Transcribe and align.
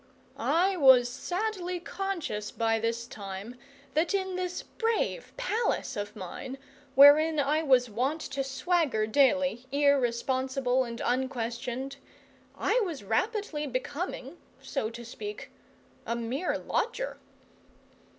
I 0.35 0.77
was 0.77 1.07
sadly 1.07 1.79
conscious 1.79 2.49
by 2.49 2.79
this 2.79 3.05
time 3.05 3.53
that 3.93 4.15
in 4.15 4.35
this 4.35 4.63
brave 4.63 5.31
palace 5.37 5.95
of 5.95 6.15
mine, 6.15 6.57
wherein 6.95 7.39
I 7.39 7.61
was 7.61 7.87
wont 7.87 8.19
to 8.21 8.43
swagger 8.43 9.05
daily, 9.05 9.67
irresponsible 9.71 10.85
and 10.85 10.99
unquestioned, 11.05 11.97
I 12.57 12.79
was 12.79 13.03
rapidly 13.03 13.67
becoming 13.67 14.39
so 14.59 14.89
to 14.89 15.05
speak 15.05 15.51
a 16.07 16.15
mere 16.15 16.57
lodger. 16.57 17.19